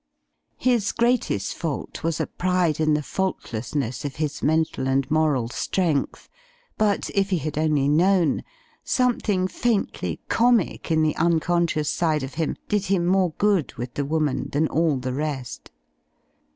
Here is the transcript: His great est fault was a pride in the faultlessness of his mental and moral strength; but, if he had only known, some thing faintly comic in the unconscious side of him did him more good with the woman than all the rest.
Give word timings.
His 0.57 0.93
great 0.93 1.29
est 1.29 1.53
fault 1.55 2.01
was 2.03 2.19
a 2.19 2.25
pride 2.25 2.79
in 2.79 2.95
the 2.95 3.03
faultlessness 3.03 4.03
of 4.03 4.15
his 4.15 4.41
mental 4.41 4.87
and 4.87 5.05
moral 5.11 5.47
strength; 5.49 6.27
but, 6.75 7.11
if 7.13 7.29
he 7.29 7.37
had 7.37 7.55
only 7.55 7.87
known, 7.87 8.43
some 8.83 9.19
thing 9.19 9.47
faintly 9.47 10.19
comic 10.27 10.89
in 10.89 11.03
the 11.03 11.15
unconscious 11.17 11.91
side 11.91 12.23
of 12.23 12.33
him 12.33 12.55
did 12.67 12.85
him 12.85 13.05
more 13.05 13.33
good 13.37 13.75
with 13.75 13.93
the 13.93 14.03
woman 14.03 14.49
than 14.51 14.67
all 14.69 14.97
the 14.97 15.13
rest. 15.13 15.69